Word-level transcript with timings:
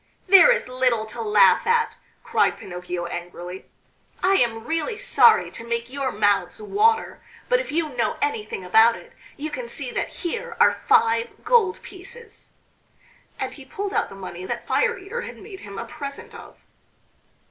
"There 0.27 0.49
is 0.51 0.67
little 0.67 1.05
to 1.05 1.21
laugh 1.21 1.67
at," 1.67 1.95
cried 2.23 2.57
Pinocchio 2.57 3.05
angrily. 3.05 3.67
"I 4.23 4.33
am 4.37 4.65
really 4.65 4.97
sorry 4.97 5.51
to 5.51 5.63
make 5.63 5.91
your 5.91 6.11
mouths 6.11 6.59
water, 6.59 7.21
but 7.47 7.59
if 7.59 7.71
you 7.71 7.89
know 7.89 8.17
anything 8.19 8.65
about 8.65 8.95
it, 8.95 9.13
you 9.37 9.51
can 9.51 9.67
see 9.67 9.91
that 9.91 10.09
here 10.11 10.57
are 10.59 10.81
five 10.87 11.29
gold 11.45 11.83
pieces." 11.83 12.49
And 13.39 13.53
he 13.53 13.63
pulled 13.63 13.93
out 13.93 14.09
the 14.09 14.15
money 14.15 14.43
that 14.43 14.65
Fire 14.65 14.97
eater 14.97 15.21
had 15.21 15.37
made 15.37 15.59
him 15.59 15.77
a 15.77 15.85
present 15.85 16.33
of. 16.33 16.57